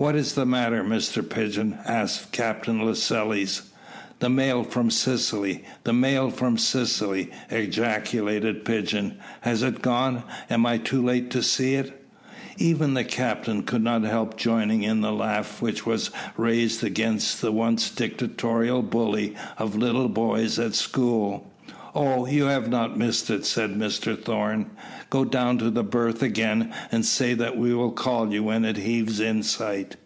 "What 0.00 0.14
is 0.14 0.34
the 0.34 0.46
matter, 0.46 0.84
Mr 0.84 1.28
Pigeon?" 1.28 1.76
asked 1.84 2.30
Captain 2.30 2.78
Lascelles. 2.86 3.62
"The 4.20 4.30
mail 4.30 4.62
from 4.62 4.92
Sicily! 4.92 5.64
the 5.82 5.92
mail 5.92 6.30
from 6.30 6.56
Sicily!" 6.56 7.32
ejaculated 7.50 8.64
Pigeon. 8.64 9.14
"Has 9.40 9.64
it 9.64 9.82
gone? 9.82 10.22
Am 10.48 10.64
I 10.66 10.78
too 10.78 11.02
late 11.04 11.32
to 11.32 11.42
see 11.42 11.74
it?" 11.74 12.00
Even 12.58 12.94
the 12.94 13.02
captain 13.02 13.64
could 13.64 13.82
not 13.82 14.04
help 14.04 14.36
joining 14.38 14.84
in 14.84 15.00
the 15.00 15.10
laugh 15.12 15.60
which 15.60 15.84
was 15.84 16.10
raised 16.36 16.84
against 16.84 17.40
the 17.40 17.50
once 17.50 17.90
dictatorial 17.90 18.82
bully 18.82 19.34
of 19.58 19.74
little 19.74 20.08
boys 20.08 20.60
at 20.60 20.76
school. 20.76 21.44
"Oh, 21.94 22.26
you 22.26 22.44
have 22.44 22.68
not 22.68 22.98
missed 22.98 23.30
it," 23.30 23.44
said 23.46 23.70
Mr 23.74 24.16
Thorn. 24.16 24.70
"Go 25.10 25.24
down 25.24 25.56
to 25.58 25.70
the 25.70 25.82
berth 25.82 26.22
again, 26.22 26.72
and 26.92 27.04
say 27.04 27.32
that 27.34 27.56
we 27.56 27.74
will 27.74 27.92
call 27.92 28.30
you 28.32 28.44
when 28.44 28.64
it 28.66 28.76
heaves 28.76 29.20
in 29.20 29.42
sight." 29.42 29.96